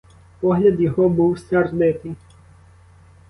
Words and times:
Погляд 0.39 0.79
його 0.81 1.09
був 1.09 1.39
сердитий. 1.39 2.15